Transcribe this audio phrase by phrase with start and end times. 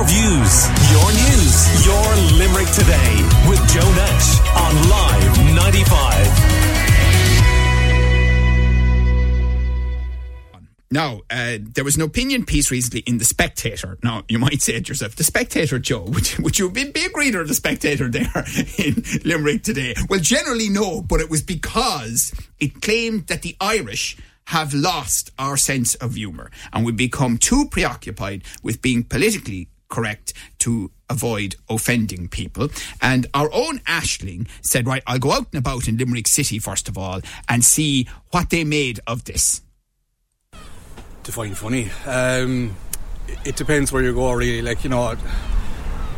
[0.00, 6.26] your views, your news, your Limerick today with Joe Nash on Live 95.
[10.90, 13.98] Now, uh, there was an opinion piece recently in The Spectator.
[14.02, 17.14] Now, you might say it yourself, The Spectator, Joe, would, would you have been big
[17.14, 18.46] reader of The Spectator there
[18.78, 19.94] in Limerick today?
[20.08, 25.58] Well, generally no, but it was because it claimed that the Irish have lost our
[25.58, 32.28] sense of humour and we become too preoccupied with being politically correct to avoid offending
[32.28, 32.68] people.
[33.02, 36.88] And our own Ashling said, right, I'll go out and about in Limerick City first
[36.88, 39.60] of all and see what they made of this.
[41.22, 41.90] Define funny.
[42.06, 42.74] Um,
[43.44, 44.62] it depends where you go, really.
[44.62, 45.14] Like, you know,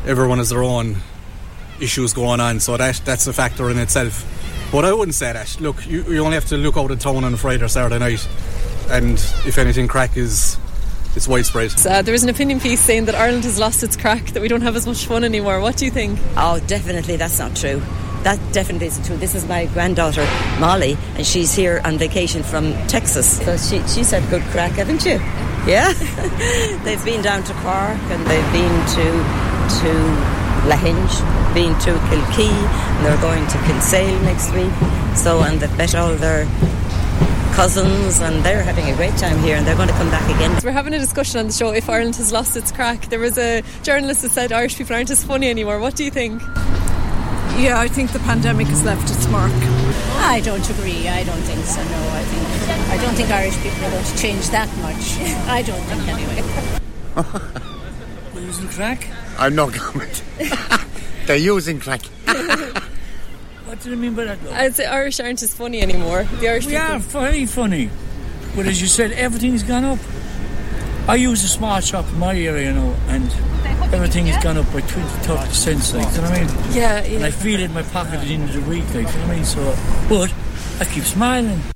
[0.06, 0.96] everyone has their own
[1.80, 4.24] issues going on, so that that's a factor in itself.
[4.70, 5.60] But I wouldn't say that.
[5.60, 8.26] Look, you, you only have to look out of town on Friday or Saturday night,
[8.88, 9.14] and
[9.44, 10.56] if anything, craic is
[11.14, 11.72] it's widespread.
[11.86, 14.48] Uh, there was an opinion piece saying that Ireland has lost its craic, that we
[14.48, 15.60] don't have as much fun anymore.
[15.60, 16.18] What do you think?
[16.36, 17.82] Oh, definitely, that's not true.
[18.22, 19.16] That definitely isn't true.
[19.16, 20.24] This is my granddaughter,
[20.60, 23.38] Molly, and she's here on vacation from Texas.
[23.44, 25.18] So she, she's had good craic, haven't you?
[25.66, 25.92] Yeah.
[26.84, 29.90] they've been down to Cork and they've been to to
[30.70, 34.72] Lahinch, been to Kilkee, and they're going to Kinsale next week.
[35.16, 36.46] So, and they've met all their
[37.52, 40.60] cousins, and they're having a great time here, and they're going to come back again.
[40.60, 43.08] So we're having a discussion on the show if Ireland has lost its craic.
[43.08, 45.78] There was a journalist that said Irish people aren't as funny anymore.
[45.78, 46.40] What do you think?
[47.58, 49.52] Yeah, I think the pandemic has left its mark.
[50.24, 51.08] I don't agree.
[51.08, 51.82] I don't think so.
[51.84, 55.18] No, I think I don't think Irish people are going to change that much.
[55.48, 56.78] I don't think anyway.
[58.52, 59.08] using crack?
[59.38, 60.22] I'm not comment.
[61.26, 62.02] They're using crack.
[63.82, 64.38] What do you mean by that?
[64.52, 66.22] I'd say Irish aren't as funny anymore.
[66.38, 66.86] The Irish We people.
[66.86, 67.90] are very funny,
[68.54, 69.98] but as you said, everything's gone up.
[71.08, 73.24] I use a smart shop in my area, you know, and
[73.92, 74.88] everything has gone up by 20,
[75.26, 76.74] 30 cents, like, do you know what I mean?
[76.76, 77.24] Yeah, And.
[77.24, 79.04] I feel it in my pocket at the end of the week, like, do you
[79.04, 79.44] know what I mean?
[79.44, 79.76] So,
[80.08, 80.32] but
[80.80, 81.60] I keep smiling.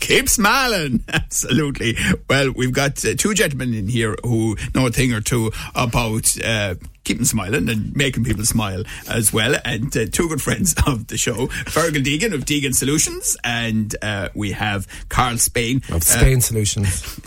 [0.00, 1.04] Keep smiling.
[1.12, 1.96] Absolutely.
[2.28, 6.26] Well, we've got uh, two gentlemen in here who know a thing or two about
[6.44, 6.74] uh,
[7.06, 9.54] keeping smiling and making people smile as well.
[9.64, 14.28] And uh, two good friends of the show, Fergal Deegan of Deegan Solutions, and uh,
[14.34, 17.18] we have Karl Spain of Spain Solutions.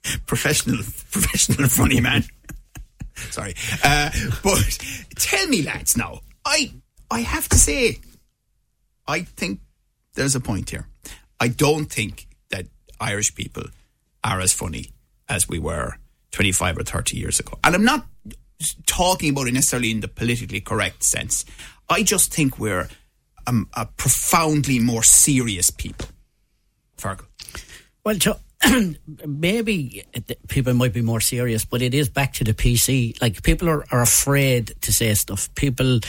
[0.26, 0.78] professional,
[1.10, 2.24] professional funny man.
[3.30, 3.54] Sorry,
[3.84, 4.10] uh,
[4.42, 4.78] but
[5.16, 6.72] tell me, lads, now I
[7.10, 8.00] I have to say,
[9.06, 9.60] I think
[10.14, 10.86] there's a point here.
[11.38, 12.66] I don't think that
[13.00, 13.64] Irish people
[14.24, 14.90] are as funny
[15.28, 15.96] as we were
[16.32, 18.06] 25 or 30 years ago, and I'm not
[18.86, 21.44] talking about it necessarily in the politically correct sense.
[21.88, 22.88] I just think we're
[23.46, 26.08] um, a profoundly more serious people.
[26.98, 27.26] Fergal.
[28.04, 28.16] Well,
[29.26, 30.04] maybe
[30.48, 33.20] people might be more serious, but it is back to the PC.
[33.20, 35.54] Like people are, are afraid to say stuff.
[35.54, 36.00] People,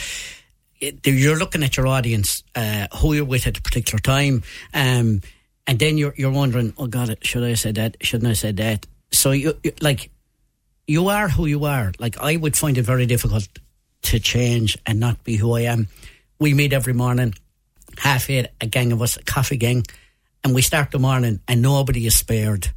[0.80, 4.42] you're looking at your audience, uh, who you're with at a particular time,
[4.72, 5.20] um,
[5.66, 7.96] and then you're you're wondering, oh God, should I said that?
[8.00, 8.86] Shouldn't I said that?
[9.10, 10.10] So you, you like
[10.88, 11.92] you are who you are.
[12.00, 13.46] Like I would find it very difficult
[14.02, 15.88] to change and not be who I am.
[16.40, 17.34] We meet every morning,
[17.98, 19.84] half eight, a gang of us, a coffee gang,
[20.42, 22.70] and we start the morning and nobody is spared.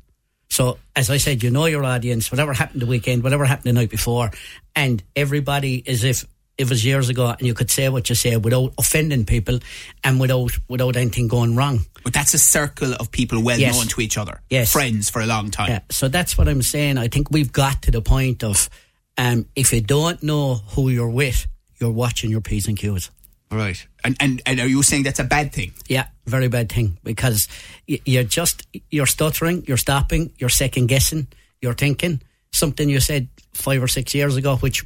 [0.50, 3.80] So as I said, you know your audience, whatever happened the weekend, whatever happened the
[3.80, 4.32] night before,
[4.76, 6.26] and everybody is if
[6.58, 9.60] it was years ago and you could say what you say without offending people
[10.04, 11.86] and without without anything going wrong.
[12.04, 13.76] But that's a circle of people well Yes.
[13.76, 14.42] known to each other.
[14.50, 14.72] Yes.
[14.72, 15.70] Friends for a long time.
[15.70, 16.98] Yeah, so that's what I'm saying.
[16.98, 18.70] I think we've got to the point of
[19.18, 21.48] um, if you don't know who you're with,
[21.80, 23.10] you're watching your P's and Q's.
[23.52, 23.86] Right.
[24.04, 25.74] And, and and are you saying that's a bad thing?
[25.88, 27.48] Yeah, very bad thing because
[27.88, 31.28] you're just you're stuttering, you're stopping, you're second guessing,
[31.62, 32.22] you're thinking
[32.54, 34.86] something you said five or six years ago, which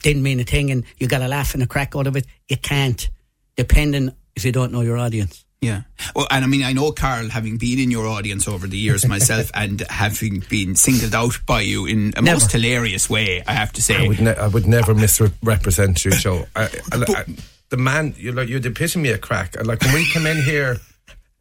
[0.00, 2.26] didn't mean a thing, and you got a laugh and a craic out of it.
[2.48, 3.08] You can't,
[3.56, 5.44] depending if you don't know your audience.
[5.60, 5.82] Yeah.
[6.14, 9.06] Well, and I mean, I know Karl, having been in your audience over the years
[9.14, 12.36] myself, and having been singled out by you in a Never.
[12.36, 14.04] most hilarious way, I have to say.
[14.04, 16.46] I would, ne- I would never uh, misrepresent you, Joe.
[16.54, 17.24] I, I, I,
[17.70, 19.56] the man, you're like you're the epitome of craic.
[19.64, 20.78] Like when we come in here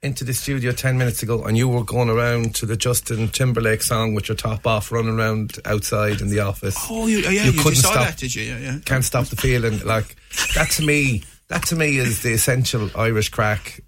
[0.08, 3.84] into the studio ten minutes ago, and you were going around to the Justin Timberlake
[3.84, 6.76] song with your top off, running around outside in the office.
[6.90, 8.44] Oh, you, yeah, you, you saw that, did you?
[8.44, 8.80] Yeah, yeah.
[8.86, 9.80] Can't stop the feeling.
[9.86, 10.16] Like
[10.56, 13.84] that to me, that to me is the essential Irish craic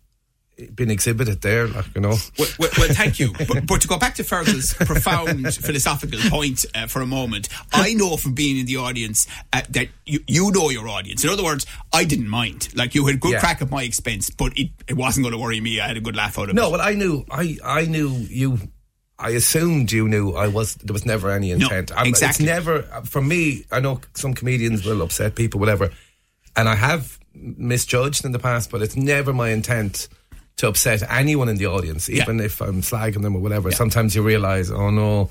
[0.75, 1.67] being exhibited there.
[1.67, 2.15] Like you know.
[2.37, 3.33] Well, well, well thank you.
[3.33, 7.93] But, but to go back to Fergal's profound philosophical point uh, for a moment, I
[7.93, 11.23] know from being in the audience uh, that you, you know your audience.
[11.23, 12.75] In other words, I didn't mind.
[12.75, 13.39] Like you had good Yeah.
[13.39, 15.79] craic at my expense, but it, it wasn't going to worry me.
[15.79, 16.55] I had a good laugh out of it.
[16.55, 18.59] No, well, I knew, I, I knew you.
[19.17, 20.75] I assumed you knew I was.
[20.75, 21.91] There was never any No, intent.
[21.91, 22.45] I'm- exactly.
[22.45, 23.65] It's never for me.
[23.69, 25.89] I know some comedians will upset people, whatever,
[26.55, 30.07] and I have misjudged in the past, but it's never my intent
[30.59, 32.23] to upset anyone in the audience, Yeah.
[32.23, 33.71] even if I'm slagging them or whatever.
[33.71, 35.29] Sometimes you realise, oh no,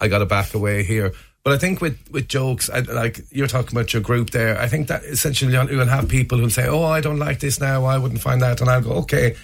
[0.00, 1.12] I got to back away here.
[1.44, 4.68] But I think with, with jokes, I, like you're talking about your group there, I
[4.68, 7.84] think that essentially you'll you'll have people who'll say, "Oh, I don't like this now.
[7.84, 9.34] I wouldn't find that," and I'll go, "Okay,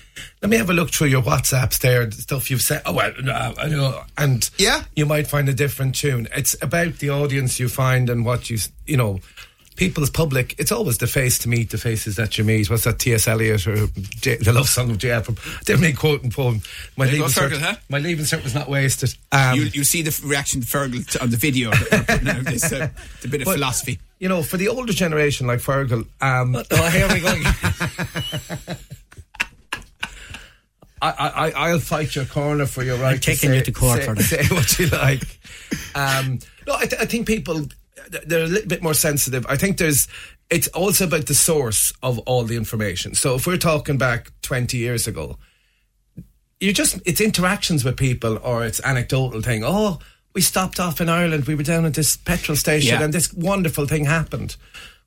[0.41, 3.13] let me have a look through your WhatsApps there, the stuff you've said." Oh well,
[3.21, 4.85] no, I know, and Yeah.
[4.95, 6.29] you might find a different tune.
[6.37, 9.19] It's about the audience you find and what you you know.
[9.79, 12.69] People's public, it's always the face to meet, the faces that you meet.
[12.69, 13.29] What's that, T.S.
[13.29, 13.87] Eliot or
[14.21, 14.99] J, the love song of.
[14.99, 16.63] Didn't mean quoting poem.
[16.97, 17.77] My There you go, leaving Fergal, cert, huh?
[17.89, 19.15] my leaving cert was not wasted.
[19.31, 21.71] Um, you, you see the reaction to Fergal t- on the video.
[21.71, 24.01] that we're putting out, This, uh, it's a bit of But- philosophy.
[24.19, 27.35] you know, for the older generation like Fergal, um, Oh, here we go.
[31.01, 33.23] I, I, I'll fight your corner for your right.
[33.23, 34.23] taking to say, you to court say, for that.
[34.25, 35.23] Say what you like.
[35.95, 37.69] Um, no, I, th- I think people
[38.27, 39.47] they're a little bit more sensitive.
[39.49, 40.07] I think there's.
[40.51, 43.15] It's also about the source of all the information.
[43.15, 45.39] So if we're talking back twenty years ago,
[46.61, 49.63] you just it's interactions with people or it's anecdotal thing.
[49.65, 49.99] Oh,
[50.35, 51.45] we stopped off in Ireland.
[51.45, 53.05] We were down at this petrol station Yeah.
[53.05, 54.57] and this wonderful thing happened.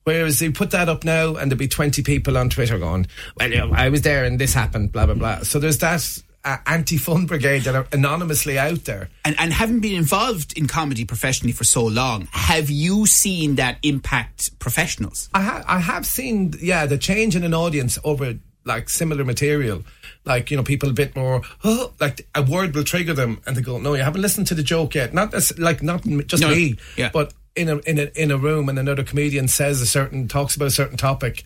[0.03, 3.05] Whereas you put that up now and there'd be 20 people on Twitter going,
[3.37, 5.43] well, you know, I was there and this happened, blah, blah, blah.
[5.43, 6.01] So there's that
[6.43, 9.09] uh, anti-fun brigade that are anonymously out there.
[9.25, 13.77] And, and having been involved in comedy professionally for so long, have you seen that
[13.83, 15.29] impact professionals?
[15.33, 19.83] I, ha- I have seen, yeah, the change in an audience over like similar material.
[20.23, 23.57] Like, you know, people a bit more, oh, like a word will trigger them and
[23.57, 25.15] they go, no, you haven't listened to the joke yet.
[25.15, 27.09] Not as, like, not just No, me, yeah.
[27.11, 30.55] but in a, in a, in a room and another comedian says a certain, talks
[30.55, 31.43] about a certain topic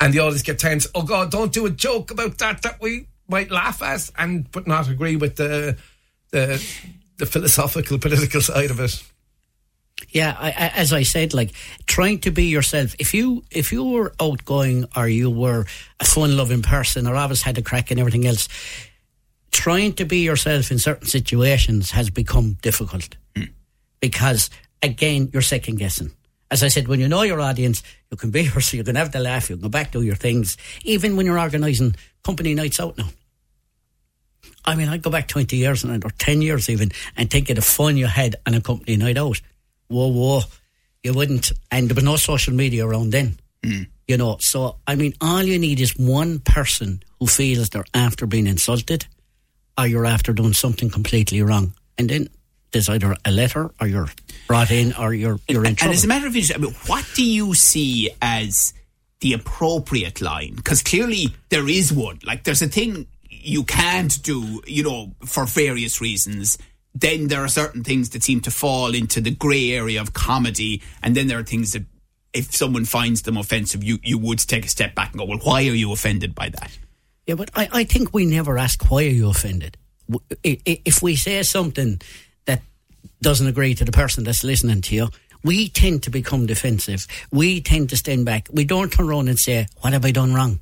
[0.00, 0.86] and the audience get tense.
[0.94, 4.66] Oh God, don't do a joke about that that we might laugh at and, but
[4.68, 5.76] not agree with the,
[6.30, 6.64] the,
[7.16, 9.02] the philosophical, political side of it.
[10.10, 11.52] Yeah, I, I, as I said, like
[11.86, 12.94] trying to be yourself.
[12.98, 15.64] If you if you were outgoing or you were
[16.00, 18.48] a fun-loving person or always had a craic and everything else,
[19.52, 23.44] trying to be yourself in certain situations has become difficult hmm.
[24.00, 24.50] because
[24.82, 26.10] again you're second guessing.
[26.50, 28.74] As I said, when you know your audience, you can be yourself.
[28.74, 29.48] You can have the laugh.
[29.48, 30.58] You can go back do your things.
[30.84, 33.08] Even when you're organising company nights out now.
[34.64, 37.56] I mean, I'd go back 20 years and, or 10 years even and think of
[37.56, 39.40] the fun you had on a company night out.
[39.88, 40.40] Whoa, whoa.
[41.02, 41.52] You wouldn't.
[41.70, 43.38] And there was no social media around then.
[43.64, 43.82] Hmm.
[44.08, 48.26] You know, so, I mean, all you need is one person who feels they're after
[48.26, 49.06] being insulted
[49.78, 51.72] or you're after doing something completely wrong.
[51.98, 52.28] And then
[52.72, 54.08] there's either a letter or you're
[54.48, 57.08] brought in or you're, you're in And as a matter of fact, I mean, what
[57.14, 58.74] do you see as
[59.20, 60.54] the appropriate line?
[60.56, 62.18] Because clearly there is one.
[62.24, 63.06] Like there's a thing
[63.42, 66.58] you can't do, you know, for various reasons.
[66.94, 70.82] Then there are certain things that seem to fall into the grey area of comedy,
[71.02, 71.84] and then there are things that,
[72.32, 75.38] if someone finds them offensive, you you would take a step back and go, "Well,
[75.38, 76.78] why are you offended by that?"
[77.26, 79.76] Yeah, but I, I think we never ask why are you offended.
[80.42, 82.00] If we say something
[82.46, 82.60] that
[83.20, 85.08] doesn't agree to the person that's listening to you,
[85.44, 87.06] we tend to become defensive.
[87.30, 88.48] We tend to stand back.
[88.52, 90.60] We don't turn around and say, "What have I done wrong?"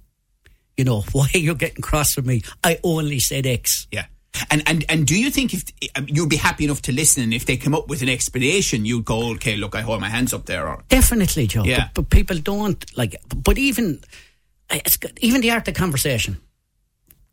[0.81, 2.43] You know, why are you getting cross with me?
[2.65, 3.87] I only said X.
[3.93, 4.07] Yeah.
[4.51, 7.35] And and and do you think if um, you'd be happy enough to listen, and
[7.35, 10.33] if they come up with an explanation, you'd go, "Okay, look, I hold my hands
[10.33, 11.65] up there," or Definitely, Joe.
[11.65, 11.89] Yeah.
[11.93, 13.17] But, but people don't like.
[13.37, 14.01] But even,
[14.71, 16.39] it's, good- even the art of conversation,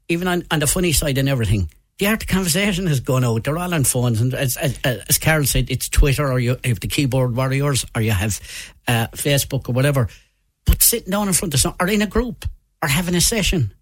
[0.10, 1.69] even on, on the funny side and everything,
[2.00, 3.43] the art of conversation has gone out.
[3.43, 6.79] They're all on phones, and as as, as Karl said, it's Twitter or you have
[6.81, 8.41] the keyboard warriors, or you have
[8.88, 10.10] uh, Facebook or whatever.
[10.65, 12.43] But sitting down in front of some, or in a group,
[12.81, 13.74] or having a session.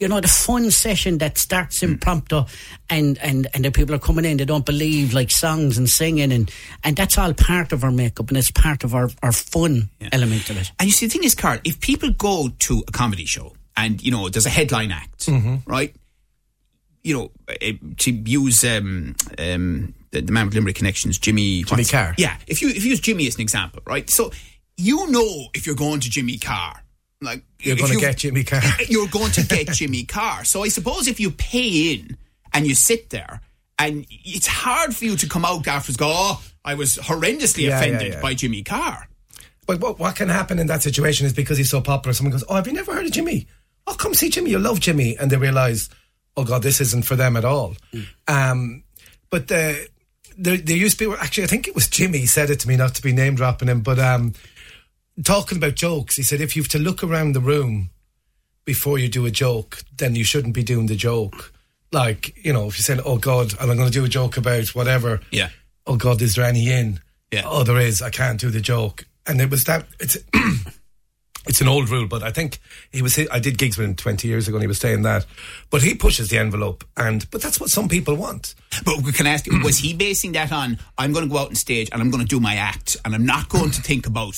[0.00, 2.42] You know, the fun session that starts impromptu
[2.90, 6.32] and, and, and the people are coming in, they don't believe like songs and singing
[6.32, 6.50] and,
[6.82, 10.50] and that's all part of our makeup and it's part of our, our fun element
[10.50, 10.72] of it.
[10.80, 14.02] And you see, the thing is, Karl, if people go to a comedy show and,
[14.02, 15.28] you know, there's a headline act,
[15.64, 15.94] right?
[17.04, 17.30] You know,
[17.60, 21.62] eh, to use um, um, the, the man with Limerick Connections, Jimmy...
[21.62, 22.14] Jimmy Carr.
[22.18, 24.10] Yeah, if you, if you use Jimmy as an example, right?
[24.10, 24.32] So
[24.76, 26.80] you know if you're going to Jimmy Carr,
[27.24, 27.42] like...
[27.60, 28.62] You're going to get Jimmy Carr.
[28.88, 30.44] you're going to get Jimmy Carr.
[30.44, 32.16] So I suppose if you pay in
[32.52, 33.40] and you sit there,
[33.78, 37.70] and it's hard for you to come out afterwards go, oh, I was horrendously Yeah,
[37.70, 38.20] yeah, offended yeah.
[38.20, 39.08] by Jimmy Carr.
[39.66, 42.44] But what, what can happen in that situation is because he's so popular, someone goes,
[42.48, 43.46] Oh, have you never heard of Jimmy?
[43.86, 44.50] Oh, come see Jimmy.
[44.50, 45.16] You love Jimmy.
[45.16, 45.88] And they realise,
[46.36, 47.76] Oh, God, this isn't for them at all.
[48.28, 48.84] Um,
[49.30, 49.88] but the,
[50.36, 52.76] there, there used to be, actually, I think it was Jimmy said it to me,
[52.76, 54.34] not to be name dropping him, but um,
[55.22, 57.90] talking about jokes, he said, If you've to look around the room
[58.64, 61.52] before you do a joke, then you shouldn't be doing the joke.
[61.92, 64.36] like you know, if you're saying, "Oh God," and I'm going to do a joke
[64.36, 65.20] about whatever.
[65.30, 65.50] Yeah.
[65.86, 67.00] Oh God, is there any in?
[67.30, 67.42] Yeah.
[67.44, 68.02] Oh, there is.
[68.02, 69.86] I can't do the joke, and it was that.
[70.00, 70.16] It's
[71.46, 72.58] it's an old rule, but I think
[72.90, 73.18] he was.
[73.30, 75.24] I did gigs with him 20 years ago, and he was saying that.
[75.70, 78.54] But he pushes the envelope, and but that's what some people want.
[78.84, 81.38] But we can I ask you, was he basing that on, I'm going to go
[81.38, 83.82] out on stage and I'm going to do my act and I'm not going to
[83.82, 84.34] think about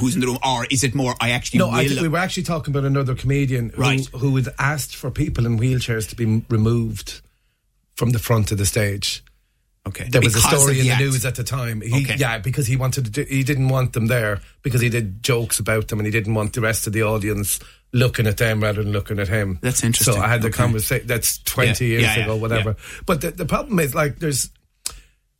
[0.00, 1.70] who's in the room, or is it more, I actually No?
[1.70, 4.06] I think we were actually talking about another comedian Right.
[4.14, 7.20] who had asked for people in wheelchairs to be removed
[7.96, 9.22] from the front of the stage.
[9.86, 10.08] okay.
[10.08, 11.00] There was a story of in the act.
[11.02, 11.80] news at the time.
[11.82, 12.16] He, Okay.
[12.16, 13.10] Yeah, because he wanted to.
[13.10, 16.34] Do, he didn't want them there because he did jokes about them, and he didn't
[16.34, 17.60] want the rest of the audience
[17.92, 19.58] looking at them rather than looking at him.
[19.60, 20.14] That's interesting.
[20.14, 20.56] So I had the Okay.
[20.56, 21.06] conversation.
[21.06, 22.76] That's twenty Yeah, years yeah, yeah, ago, whatever.
[23.06, 24.48] But the, the problem is, like, there's.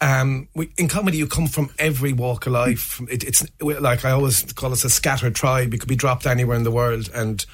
[0.04, 3.00] Um, we, in comedy, you come from every walk of life.
[3.10, 5.72] It, it's like I always call us a scattered tribe.
[5.72, 7.44] You could be dropped anywhere in the world and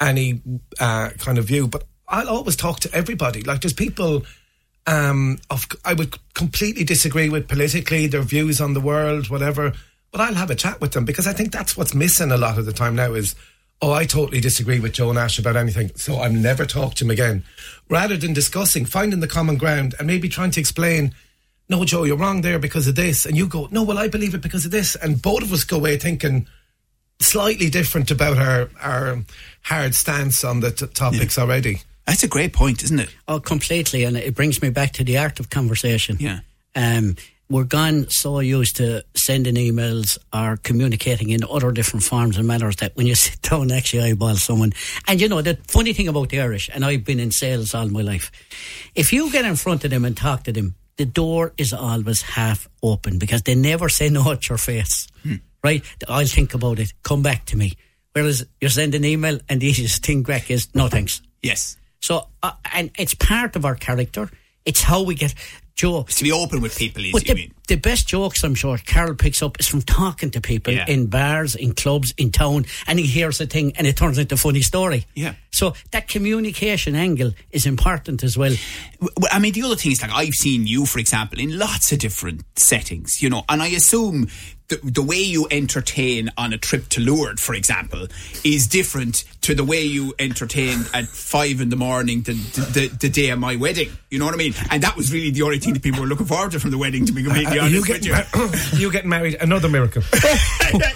[0.00, 0.42] any
[0.80, 1.68] uh, kind of view.
[1.68, 3.42] But I'll always talk to everybody.
[3.42, 4.24] Like there's people
[4.88, 9.72] um, of, I would completely disagree with politically their views on the world, whatever.
[10.10, 12.58] But I'll have a chat with them because I think that's what's missing a lot
[12.58, 13.36] of the time now is,
[13.80, 17.10] oh, I totally disagree with Joe Nash about anything, so I'll never talk to him
[17.10, 17.44] again.
[17.88, 21.14] Rather than discussing, finding the common ground and maybe trying to explain,
[21.70, 24.34] no, Joe, you're wrong there because of this, and you go, no, well, I believe
[24.34, 26.48] it because of this, and both of us go away thinking
[27.20, 29.22] slightly different about our our
[29.62, 31.82] hard stance on the t- topics already.
[32.06, 33.14] That's a great point, isn't it?
[33.28, 34.02] Oh, completely.
[34.02, 36.16] And it brings me back to the art of conversation.
[36.18, 36.40] Yeah.
[36.74, 37.14] Um,
[37.48, 42.76] we're gone so used to sending emails or communicating in other different forms and manners
[42.76, 44.72] that when you sit down and actually eyeball someone,
[45.06, 47.86] and you know, the funny thing about the Irish, and I've been in sales all
[47.88, 48.32] my life,
[48.96, 52.20] if you get in front of them and talk to them, the door is always
[52.20, 55.08] half open because they never say no at your face.
[55.64, 55.82] Right?
[56.06, 56.92] I'll think about it.
[57.02, 57.78] Come back to me.
[58.12, 61.22] Whereas you send an email and the easiest thing back is no thanks.
[61.42, 61.78] Yes.
[62.00, 64.28] So, uh, and it's part of our character.
[64.66, 65.34] It's how we get
[65.74, 66.02] Joe.
[66.02, 67.54] To be open with people, is But you the, mean?
[67.70, 70.86] The best jokes, I'm sure, Karl picks up is from talking to people Yeah.
[70.88, 74.34] in bars, in clubs, in town, and he hears a thing and it turns into
[74.34, 75.06] a funny story.
[75.14, 75.34] Yeah.
[75.52, 78.56] So that communication angle is important as well.
[79.00, 81.92] Well, I mean, the other thing is like I've seen you, for example, in lots
[81.92, 84.26] of different settings, you know, and I assume
[84.68, 88.06] the, the way you entertain on a trip to Lourdes, for example,
[88.44, 93.08] is different to the way you entertained at five in the morning the, the, the
[93.08, 93.90] day of my wedding.
[94.10, 94.54] You know what I mean?
[94.70, 96.78] And that was really the only thing that people were looking forward to from the
[96.78, 98.78] wedding, to be completely honest you with get you.
[98.78, 100.02] you getting married, another miracle.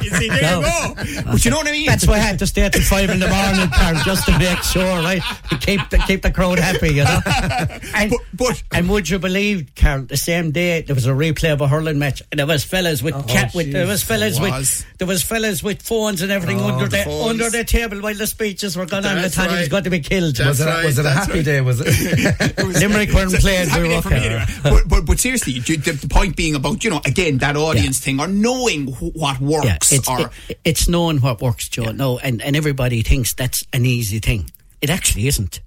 [0.02, 0.60] you see, there No.
[1.04, 1.22] you go.
[1.32, 1.86] But you know what I mean?
[1.86, 4.62] That's why I had to stay till five in the morning, Karl, just to make
[4.62, 5.22] sure, right?
[5.50, 7.18] To keep the, keep the crowd happy, you know.
[7.94, 11.52] And, But- but- and would you believe, Karl, the same day there was a replay
[11.52, 14.38] of a hurling match, and there was fellas with oh, cat with there was fellas
[14.38, 17.64] there with there was fellas with phones and everything Oh, under the the, under the
[17.64, 19.16] table while the speeches were going on.
[19.16, 19.70] That's Latanya was right.
[19.70, 20.36] going to be killed.
[20.36, 21.44] That's was it, right, was it a happy right.
[21.44, 21.60] day?
[21.60, 22.58] Was it?
[22.80, 23.68] Limerick weren't playing.
[23.74, 24.16] We were day okay.
[24.26, 24.44] anyway.
[24.62, 28.20] but, but, but seriously, the, the point being about, you know, again, that audience thing
[28.20, 30.30] or knowing wh- what works Yeah, it's, or.
[30.48, 31.92] it- it's knowing what works, Joe.
[31.92, 34.50] No, and, and everybody thinks that's an easy thing.
[34.80, 35.60] It actually isn't.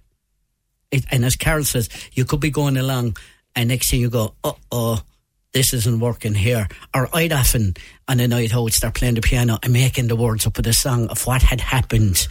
[0.92, 3.18] It, and as Karl says, you could be going along,
[3.56, 5.02] and next thing you go, uh oh,
[5.54, 6.68] this isn't working here.
[6.94, 7.74] Or I'd often,
[8.08, 10.74] on a night out, start playing the piano and making the words up of the
[10.74, 12.28] song of what had happened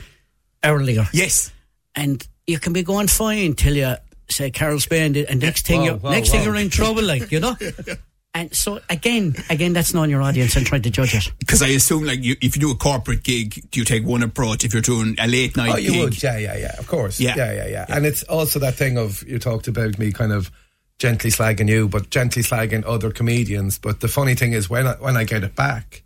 [0.64, 1.06] earlier.
[1.12, 1.52] yes.
[1.94, 3.94] And you can be going fine till you
[4.28, 7.02] say Karl Spain did, and next thing Whoa, you whoa, next thing you're in trouble,
[7.02, 7.56] like you know.
[8.36, 11.32] And so again, again, that's knowing your audience and trying to judge it.
[11.38, 14.22] Because I assume, like, you, if you do a corporate gig, do you take one
[14.22, 14.62] approach?
[14.62, 16.78] If you're doing a late night Oh, you gig, would, yeah, yeah, yeah.
[16.78, 17.34] Of course, Yeah.
[17.34, 17.52] yeah.
[17.54, 20.50] yeah, yeah, And it's also that thing of you talked about me kind of
[20.98, 23.78] gently slagging you, but gently slagging other comedians.
[23.78, 26.02] But the funny thing is, when I, when I get it back,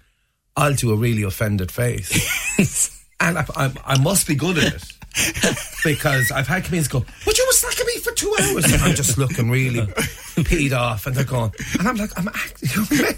[0.57, 2.11] I'll do a really offended face,
[3.21, 4.85] and I, I, I must be good at it.
[5.85, 8.95] Because I've had comedians go, "Would you were slacking me for two hours," and I'm
[8.95, 9.81] just looking really
[10.45, 12.69] peed off, and they're going, and I'm like, "I'm acting."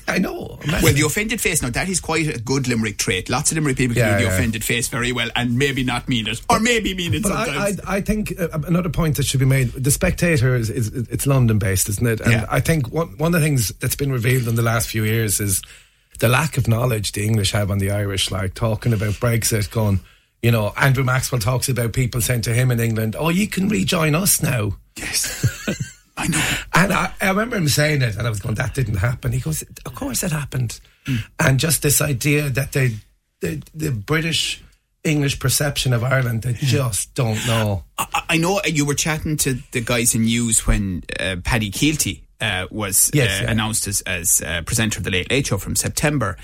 [0.08, 0.58] I know.
[0.68, 3.28] I'm Well, the offended face, now that is quite a good Limerick trait.
[3.28, 4.36] Lots of Limerick people can Yeah, do the yeah.
[4.36, 6.40] offended face very well and maybe not mean it.
[6.48, 7.80] Or maybe mean it But I, sometimes.
[7.80, 11.26] I, I think uh, another point that should be made: the Spectator is, is it's
[11.26, 12.20] London based, isn't it?
[12.20, 12.46] And Yeah.
[12.48, 15.40] I think one one of the things that's been revealed in the last few years
[15.40, 15.62] is
[16.18, 18.30] the lack of knowledge the English have on the Irish.
[18.30, 20.00] Like talking about Brexit, going,
[20.42, 23.68] you know, Andrew Maxwell talks about people saying to him in England, "Oh, you can
[23.68, 25.48] rejoin us now." yes.
[26.16, 26.44] I know.
[26.74, 29.40] And I, I remember him saying it, and I was going, "That didn't happen." He
[29.40, 31.16] goes, "Of course it happened." Hmm.
[31.38, 32.96] And just this idea that they,
[33.40, 34.62] the, the British
[35.04, 37.84] English perception of Ireland, they just don't know.
[37.98, 42.22] I, I know you were chatting to the guys in news when uh, Paddy Kielty
[42.40, 43.50] uh, was Yes, uh, yeah.
[43.50, 46.36] announced as, as uh, presenter of the Late Late Show from September.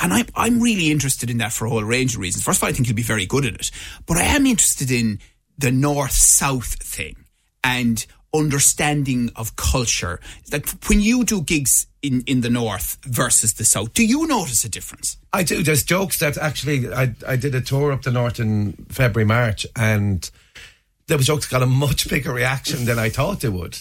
[0.00, 2.44] And I'm, I'm really interested in that for a whole range of reasons.
[2.44, 3.70] First of all, I think he'll be very good at it.
[4.06, 5.20] But I am interested in
[5.58, 7.16] the north south thing.
[7.62, 10.20] And understanding of culture.
[10.52, 14.64] Like when you do gigs in, in the north versus the south, do you notice
[14.64, 15.16] a difference?
[15.32, 15.62] I do.
[15.62, 19.66] There's jokes that actually I I did a tour up the north in February March,
[19.76, 20.28] and
[21.06, 23.78] there was jokes got a much bigger reaction than I thought they would,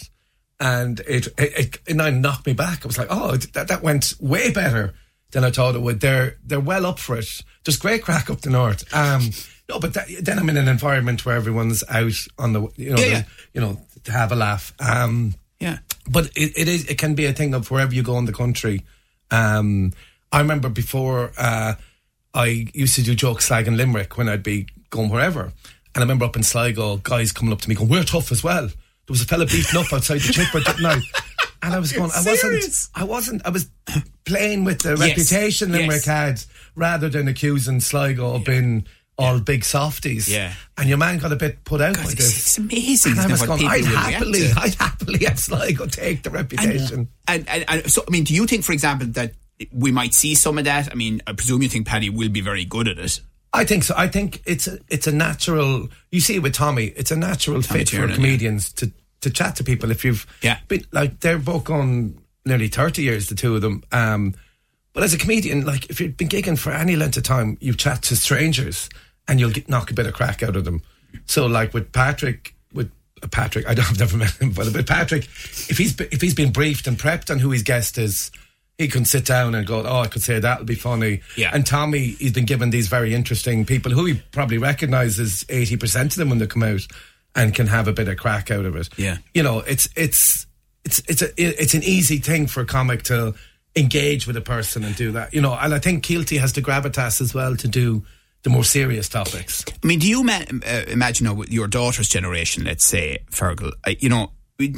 [0.59, 2.83] and it it, it, now knocked me back.
[2.83, 4.93] I was like, oh, that that went way better
[5.31, 5.99] than I thought it would.
[5.99, 7.41] They're they're well up for it.
[7.63, 8.83] There's great craic up the north.
[8.93, 9.29] Um,
[9.67, 12.97] no, but that, then I'm in an environment where everyone's out on the you know
[12.99, 13.23] Yeah, the- yeah.
[13.53, 14.73] you know to have a laugh.
[14.79, 15.79] Um, Yeah.
[16.09, 18.33] but it, it is it can be a thing of wherever you go in the
[18.33, 18.83] country.
[19.31, 19.93] Um,
[20.31, 21.75] I remember before uh,
[22.33, 25.51] I used to do joke jokes slagging Limerick when I'd be going wherever, and
[25.95, 28.67] I remember up in Sligo, guys coming up to me going, "We're tough as well."
[28.67, 31.01] There was a fella beating up outside the chipper that night.
[31.61, 32.43] And I was going, I serious?
[32.43, 33.69] wasn't, I wasn't, I was
[34.25, 36.05] playing with the Yes, reputation Limerick yes.
[36.05, 36.43] had
[36.75, 38.85] rather than accusing Sligo of being
[39.17, 40.31] all big softies.
[40.31, 40.53] Yeah.
[40.77, 42.39] And your man got a bit put out by it's, this.
[42.39, 43.11] it's amazing.
[43.13, 44.49] And I was going, I'd happily.
[44.55, 47.09] I'd happily have Sligo take the reputation.
[47.27, 49.33] And, and, and so, I mean, do you think, for example, that
[49.73, 50.89] we might see some of that?
[50.89, 53.19] I mean, I presume you think Paddy will be very good at it.
[53.51, 53.95] I think so.
[53.97, 55.89] I think it's a, it's a natural.
[56.11, 56.85] You see it with Tommy.
[56.95, 59.91] It's a natural Tommy fit Tiernan, for comedians to to chat to people.
[59.91, 60.57] If you've Yeah.
[60.67, 63.83] been like they're both gone nearly thirty years, the two of them.
[63.91, 64.35] Um,
[64.93, 67.73] but as a comedian, like if you've been gigging for any length of time, you
[67.73, 68.89] chat to strangers
[69.27, 70.81] and you'll get, knock a bit of craic out of them.
[71.25, 74.87] So like with Patrick, with uh, Patrick, I don't, I've never met him, but with
[74.87, 78.31] Patrick, if he's if he's been briefed and prepped on who his guest is.
[78.77, 81.19] He can sit down and go, oh, I could say that'll be funny.
[81.35, 81.51] Yeah.
[81.53, 86.13] And Tommy, he's been given these very interesting people who he probably recognises eighty percent
[86.13, 86.87] of them when they come out,
[87.35, 88.89] and can have a bit of craic out of it.
[88.97, 89.17] Yeah.
[89.33, 90.45] you know, it's it's
[90.85, 91.29] it's it's a
[91.61, 93.33] it's an easy thing for a comic to
[93.75, 95.33] engage with a person and do that.
[95.33, 98.03] You know, and I think Kielty has the gravitas as well to do
[98.43, 99.63] the more serious topics.
[99.83, 104.09] I mean, do you ma- uh, imagine your daughter's generation, let's say, Fergal, uh, you
[104.09, 104.77] know, when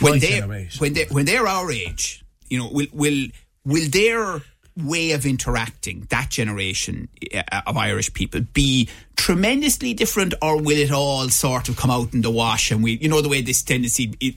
[0.00, 0.78] My they generation.
[0.80, 3.26] when they when they're our age, you know, will will
[3.64, 4.42] will their
[4.84, 10.92] way of interacting that generation uh, of Irish people be tremendously different, or will it
[10.92, 12.70] all sort of come out in the wash?
[12.70, 14.36] And we, you know, the way this tendency, it,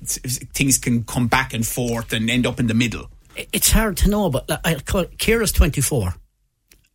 [0.54, 3.10] things can come back and forth and end up in the middle.
[3.54, 6.14] It's hard to know, but like, Kira's 24.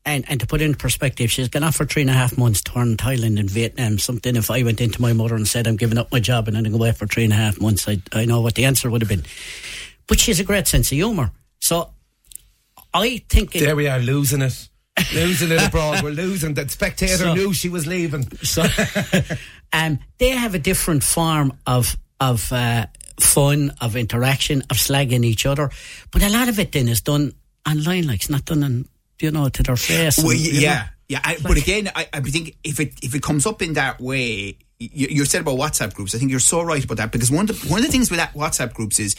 [0.04, 2.62] And, and to put in perspective, she's gone off for three and a half months
[2.62, 3.98] touring Thailand and Vietnam.
[3.98, 6.56] Something if I went into my mother and said, I'm giving up my job and
[6.56, 8.54] I'm going to go away for three and a half months, I, I know what
[8.54, 9.24] the answer would have been.
[10.06, 11.32] But she has a great sense of humour.
[11.58, 11.90] So
[12.96, 14.68] I think it, There we are, losing it.
[15.14, 16.02] Losing it abroad.
[16.04, 16.54] We're losing.
[16.54, 18.30] That spectator So- knew she was leaving.
[18.38, 18.64] So,
[19.72, 22.86] um, they have a different form of of uh,
[23.20, 25.70] fun, of interaction, of slagging each other.
[26.10, 27.34] But a lot of it then is done
[27.68, 28.88] online, like it's not done in,
[29.20, 30.16] you know, to their face.
[30.18, 30.84] Well, and, yeah, know.
[31.08, 31.20] yeah.
[31.24, 34.56] I, but again, I, I think if it if it comes up in that way,
[34.78, 36.14] you, you said about WhatsApp groups.
[36.14, 38.10] I think you're so right about that because one of the, one of the things
[38.10, 39.14] with that WhatsApp groups is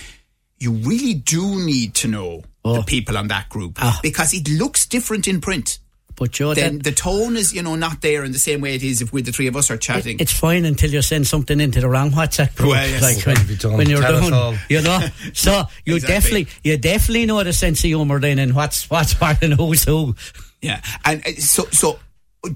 [0.59, 3.97] you really do need to know the people on that group Ah.
[4.03, 5.79] because it looks different in print.
[6.17, 8.73] But Joe, Then that, the tone is you know not there in the same way
[8.73, 10.17] it is if we the three of us are chatting.
[10.19, 12.71] it's fine until you send something into the wrong WhatsApp group.
[12.71, 13.01] Well, yes.
[13.03, 13.77] Like when, have you done?
[13.77, 14.99] when you're Tell done, you know.
[15.33, 16.15] So you Exactly.
[16.45, 19.83] definitely, you definitely know the sense of humour then and what's what's what and who's
[19.85, 20.15] who.
[20.61, 21.99] Yeah, and uh, so so,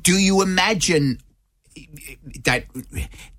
[0.02, 1.20] do you imagine
[2.46, 2.66] that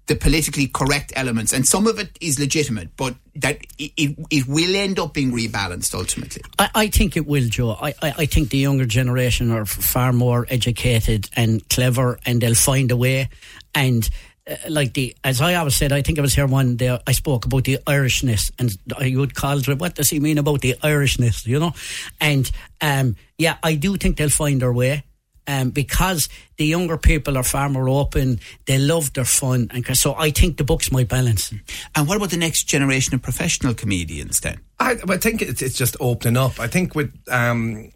[0.06, 4.74] the politically correct elements, and some of it is legitimate, but that it it, will
[4.74, 6.42] end up being rebalanced ultimately?
[6.58, 7.76] I, I think it will, Joe.
[7.80, 12.54] I, I, I think the younger generation are far more educated and clever, and they'll
[12.54, 13.28] find a way.
[13.74, 14.08] And
[14.44, 16.98] uh, like the, as I always said, I think I was here one day.
[17.06, 19.78] I spoke about the Irishness, and you would call it.
[19.78, 21.46] What does he mean about the Irishness?
[21.46, 21.72] You know,
[22.20, 25.04] and um, yeah, I do think they'll find their way.
[25.48, 30.14] Um, because the younger people are far more open, they love their fun, and so
[30.14, 31.52] I think the books might balance.
[31.96, 34.60] And what about the next generation of professional comedians then?
[34.78, 36.60] I, I think it's, it's just opening up.
[36.60, 37.90] I think with um,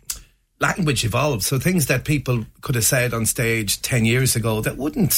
[0.60, 4.76] language evolves, so things that people could have said on stage ten years ago that
[4.76, 5.14] wouldn't.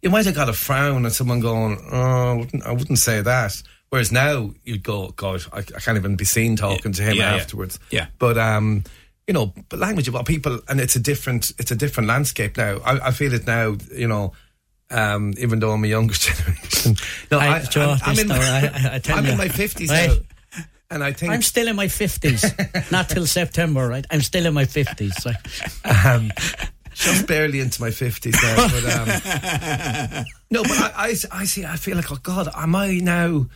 [0.00, 1.96] You might have got a frown at someone going, "Oh,
[2.30, 6.16] I wouldn't, I wouldn't say that." Whereas now you'd go, "God, I, I can't even
[6.16, 7.42] be seen talking to him Yeah, yeah.
[7.42, 8.06] afterwards." Yeah.
[8.18, 8.84] but um,
[9.28, 12.78] you know, but language about people, and it's a different, it's a different landscape now.
[12.84, 13.76] I, I feel it now.
[13.94, 14.32] You know.
[14.90, 16.96] Um, even though I'm a younger generation,
[17.30, 19.32] no, I- I, Joe, I'm, I'm in, my, I- I tell I'm you.
[19.32, 20.14] in my fifties now,
[20.90, 22.42] and I think I'm still in my fifties,
[22.90, 23.86] not till September.
[23.86, 25.14] Right, I'm still in my fifties.
[25.22, 25.30] So.
[25.84, 26.32] um,
[26.94, 28.56] just barely into my fifties now.
[28.56, 31.66] But um, no, but I, I, I see.
[31.66, 33.46] I feel like, oh God, am I now?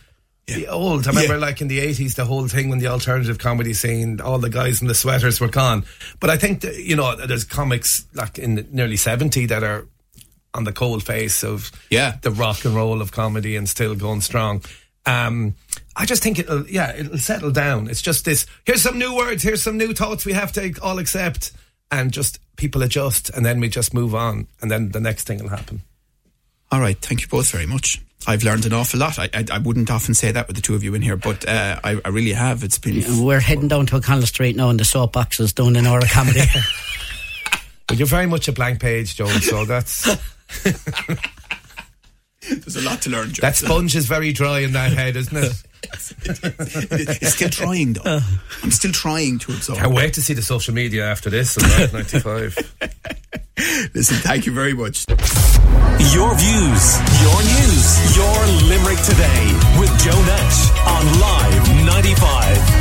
[0.47, 1.07] The Old.
[1.07, 4.39] I remember, like in the eighties, the whole thing when the alternative comedy scene, all
[4.39, 5.85] the guys in the sweaters were gone.
[6.19, 9.87] But I think that, you know, there's comics like in the nearly seventy that are
[10.53, 12.17] on the cold face of Yeah.
[12.21, 14.61] the rock and roll of comedy and still going strong.
[15.05, 15.55] Um,
[15.95, 17.89] I just think it'll, yeah, it'll settle down.
[17.89, 18.45] It's just this.
[18.65, 19.43] Here's some new words.
[19.43, 21.51] Here's some new thoughts we have to all accept,
[21.91, 25.39] and just people adjust, and then we just move on, and then the next thing
[25.41, 25.81] will happen.
[26.71, 26.97] All right.
[26.99, 27.99] Thank you both very much.
[28.27, 29.19] I've learned an awful lot.
[29.19, 31.47] I, I, I wouldn't often say that with the two of you in here, but
[31.47, 32.63] uh, I, I really have.
[32.63, 33.03] It's been.
[33.23, 36.41] We're heading down to O'Connell Street now, and the soapbox soapboxes down in our comedy.
[37.85, 39.27] But you're very much a blank page, Joe.
[39.27, 40.05] So that's
[42.49, 43.41] There's a lot to learn, Joe.
[43.41, 45.51] that sponge is very dry in that head, isn't it?
[47.21, 48.21] it's still trying, though.
[48.63, 49.79] I'm still trying to absorb.
[49.79, 51.57] Can't wait to see the social media after this.
[51.57, 52.57] on Live 95.
[53.93, 55.05] Listen, thank you very much.
[56.11, 56.83] Your views,
[57.21, 58.37] your news, your
[58.67, 59.45] Limerick today
[59.79, 62.72] with Joe Nash on Live 95.